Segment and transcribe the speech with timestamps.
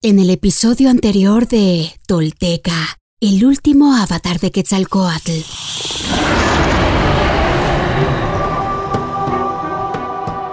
[0.00, 5.32] En el episodio anterior de Tolteca, el último avatar de Quetzalcoatl.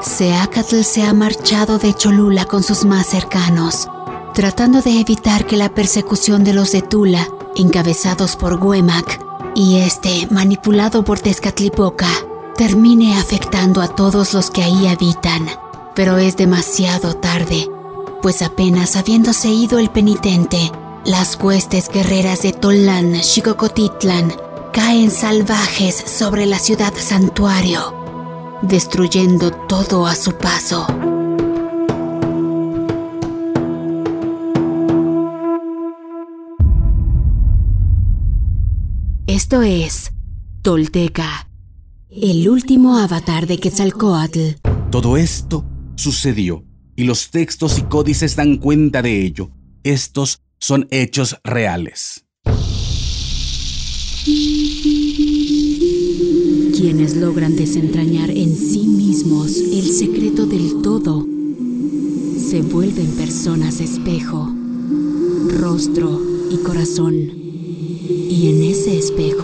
[0.00, 3.86] Seacatl se ha marchado de Cholula con sus más cercanos,
[4.32, 9.20] tratando de evitar que la persecución de los de Tula, encabezados por Huemac,
[9.54, 12.08] y este, manipulado por Tezcatlipoca,
[12.56, 15.46] termine afectando a todos los que ahí habitan.
[15.94, 17.68] Pero es demasiado tarde
[18.24, 20.72] pues apenas habiéndose ido el penitente,
[21.04, 24.32] las huestes guerreras de Tolán, Xicocotitlan,
[24.72, 27.92] caen salvajes sobre la ciudad santuario,
[28.62, 30.86] destruyendo todo a su paso.
[39.26, 40.12] Esto es
[40.62, 41.50] Tolteca,
[42.08, 44.62] el último avatar de Quetzalcoatl.
[44.90, 46.63] Todo esto sucedió
[46.96, 49.50] y los textos y códices dan cuenta de ello.
[49.82, 52.24] Estos son hechos reales.
[56.74, 61.26] Quienes logran desentrañar en sí mismos el secreto del todo,
[62.38, 64.50] se vuelven personas espejo,
[65.58, 66.20] rostro
[66.50, 67.14] y corazón.
[67.14, 69.43] Y en ese espejo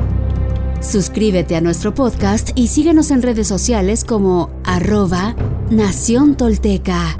[0.81, 5.35] Suscríbete a nuestro podcast y síguenos en redes sociales como arroba
[5.69, 7.15] Nación Tolteca.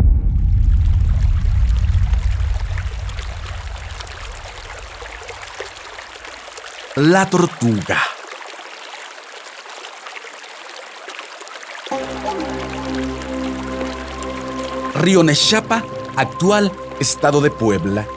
[6.95, 8.01] La tortuga.
[14.95, 15.85] Río Nechapa,
[16.15, 18.07] actual estado de Puebla.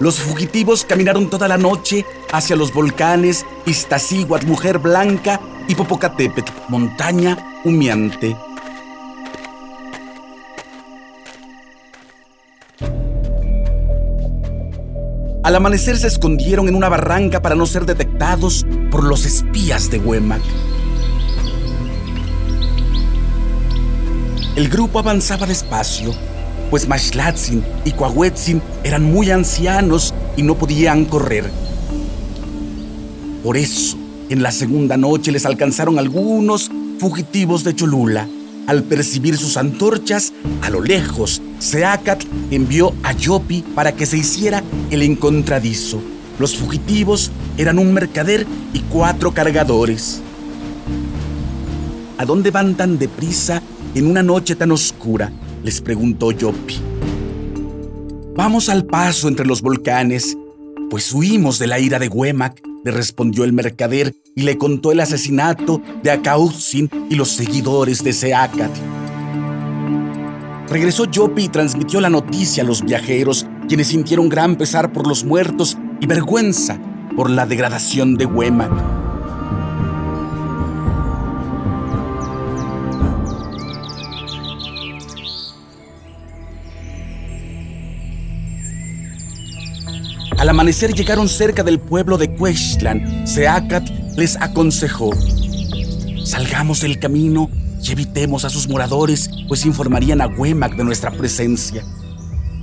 [0.00, 5.38] Los fugitivos caminaron toda la noche hacia los volcanes Iztaccíhuatl, Mujer Blanca
[5.68, 8.34] y Popocatépetl, montaña humeante.
[15.42, 19.98] Al amanecer se escondieron en una barranca para no ser detectados por los espías de
[19.98, 20.42] Huemac.
[24.56, 26.14] El grupo avanzaba despacio
[26.70, 31.50] pues Mashlatzin y Coahuetzin eran muy ancianos y no podían correr.
[33.42, 33.96] Por eso,
[34.28, 38.28] en la segunda noche les alcanzaron algunos fugitivos de Cholula.
[38.66, 40.32] Al percibir sus antorchas,
[40.62, 46.00] a lo lejos, Seacat envió a Yopi para que se hiciera el encontradizo.
[46.38, 50.22] Los fugitivos eran un mercader y cuatro cargadores.
[52.18, 53.62] ¿A dónde van tan deprisa
[53.94, 55.32] en una noche tan oscura?
[55.62, 56.76] Les preguntó Yopi.
[58.36, 60.36] Vamos al paso entre los volcanes,
[60.88, 65.00] pues huimos de la ira de Huemac, le respondió el mercader y le contó el
[65.00, 68.70] asesinato de Acautzin y los seguidores de Seacat.
[70.68, 75.24] Regresó Yopi y transmitió la noticia a los viajeros, quienes sintieron gran pesar por los
[75.24, 76.78] muertos y vergüenza
[77.16, 78.99] por la degradación de Huemac.
[90.50, 93.24] Al amanecer llegaron cerca del pueblo de Cuestlan.
[93.24, 95.12] Seacat les aconsejó,
[96.24, 97.48] salgamos del camino
[97.80, 101.84] y evitemos a sus moradores, pues informarían a Huemac de nuestra presencia.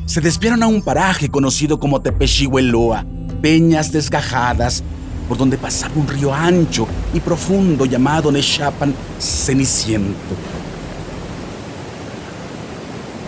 [0.05, 3.05] Se desviaron a un paraje conocido como Tepechihueloa,
[3.41, 4.83] peñas desgajadas,
[5.29, 10.35] por donde pasaba un río ancho y profundo llamado Nechapan Ceniciento.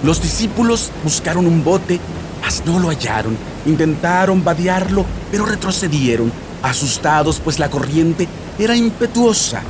[0.03, 2.01] Los discípulos buscaron un bote
[2.65, 3.37] no lo hallaron.
[3.65, 6.31] Intentaron vadearlo, pero retrocedieron,
[6.61, 8.27] asustados pues la corriente
[8.57, 9.61] era impetuosa.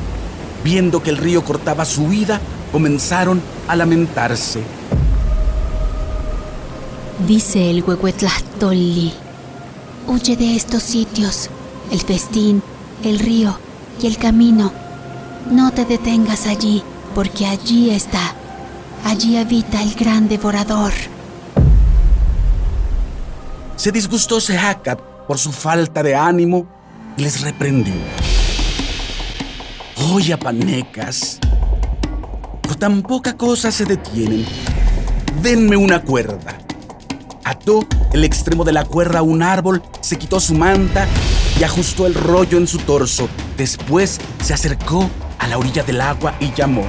[0.64, 2.40] Viendo que el río cortaba su vida,
[2.72, 4.62] comenzaron a lamentarse.
[7.28, 9.14] Dice el Huehuetlahtolli,
[10.08, 11.50] huye de estos sitios,
[11.92, 12.62] el festín,
[13.04, 13.58] el río
[14.02, 14.72] y el camino.
[15.52, 16.84] No te detengas allí,
[17.16, 18.36] porque allí está,
[19.04, 20.94] allí habita el gran devorador.
[23.80, 26.68] Se disgustó Sehacat por su falta de ánimo
[27.16, 27.94] y les reprendió.
[30.12, 31.40] Oye, panecas.
[32.62, 34.46] Por tan poca cosa se detienen.
[35.42, 36.58] Denme una cuerda.
[37.46, 41.08] Ató el extremo de la cuerda a un árbol, se quitó su manta
[41.58, 43.30] y ajustó el rollo en su torso.
[43.56, 46.86] Después se acercó a la orilla del agua y llamó.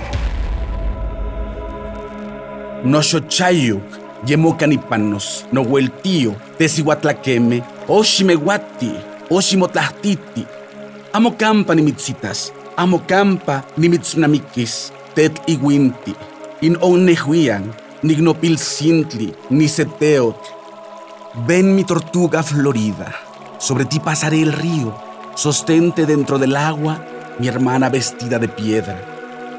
[2.83, 8.93] Noshochayuk, Yemocanipanos, Nohueltío, Tesihuatlaqueme, Oshimehuati,
[9.31, 10.47] Oshimotlahtiti,
[11.13, 16.15] Amocampa nimitsitas, Amocampa nimitsunamikis, Tet Iwinti,
[16.61, 17.73] In Onehuian,
[18.03, 20.37] Nignopilcintli, Niseteot.
[21.47, 23.15] Ven mi tortuga florida,
[23.59, 24.95] sobre ti pasaré el río,
[25.35, 27.05] sostente dentro del agua
[27.39, 29.01] mi hermana vestida de piedra.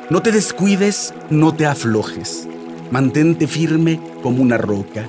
[0.10, 2.48] No te descuides, no te aflojes,
[2.92, 5.08] mantente firme como una roca,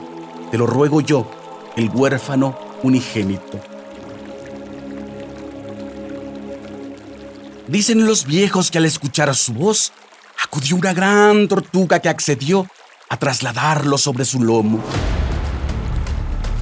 [0.50, 1.29] te lo ruego yo,
[1.76, 3.61] el huérfano unigénito.
[7.67, 9.93] Dicen los viejos que al escuchar su voz,
[10.43, 12.67] acudió una gran tortuga que accedió
[13.08, 14.81] a trasladarlo sobre su lomo.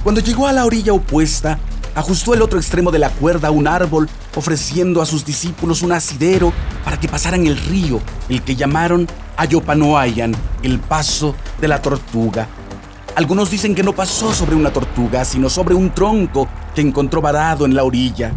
[0.03, 1.59] Cuando llegó a la orilla opuesta,
[1.93, 5.91] ajustó el otro extremo de la cuerda a un árbol, ofreciendo a sus discípulos un
[5.91, 6.51] asidero
[6.83, 9.07] para que pasaran el río, el que llamaron
[9.41, 12.47] Ayopanoayan, el paso de la tortuga.
[13.15, 17.65] Algunos dicen que no pasó sobre una tortuga, sino sobre un tronco que encontró varado
[17.65, 18.31] en la orilla.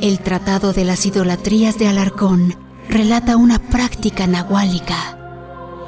[0.00, 2.56] El Tratado de las Idolatrías de Alarcón
[2.88, 5.16] relata una práctica nahuálica.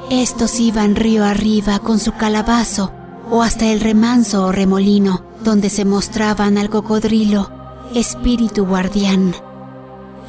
[0.09, 2.93] Estos iban río arriba con su calabazo
[3.29, 7.51] o hasta el remanso o remolino, donde se mostraban al cocodrilo,
[7.93, 9.35] espíritu guardián.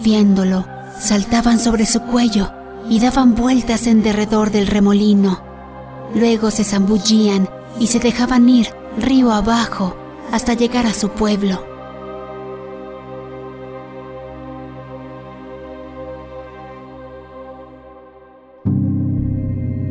[0.01, 0.67] Viéndolo,
[0.99, 2.53] saltaban sobre su cuello
[2.89, 5.43] y daban vueltas en derredor del remolino.
[6.15, 7.49] Luego se zambullían
[7.81, 9.97] y se dejaban ir río abajo
[10.33, 11.65] hasta llegar a su pueblo.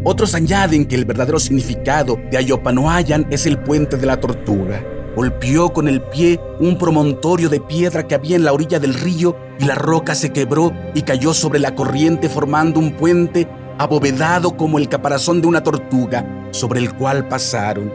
[0.07, 4.94] Otros añaden que el verdadero significado de Ayopanoayan es el puente de la tortuga.
[5.15, 9.35] Golpeó con el pie un promontorio de piedra que había en la orilla del río
[9.59, 13.47] y la roca se quebró y cayó sobre la corriente formando un puente
[13.77, 17.91] abovedado como el caparazón de una tortuga sobre el cual pasaron.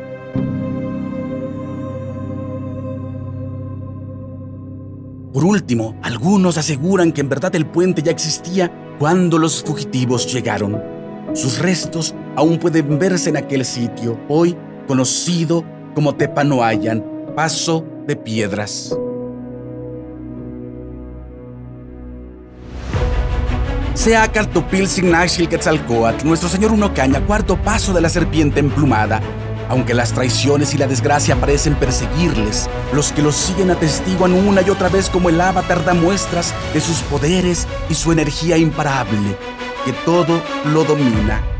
[5.33, 10.83] Por último, algunos aseguran que en verdad el puente ya existía cuando los fugitivos llegaron.
[11.35, 14.57] Sus restos aún pueden verse en aquel sitio, hoy
[14.89, 15.65] conocido
[15.95, 17.05] como Tepanoayan,
[17.35, 18.97] Paso de Piedras.
[23.95, 29.21] Sea Cartopil Signashil Quetzalcoatl, nuestro señor Unocaña, cuarto paso de la serpiente emplumada.
[29.69, 34.71] Aunque las traiciones y la desgracia parecen perseguirles, los que los siguen atestiguan una y
[34.71, 39.37] otra vez como el avatar da muestras de sus poderes y su energía imparable
[39.85, 40.41] que todo
[40.73, 41.60] lo domina.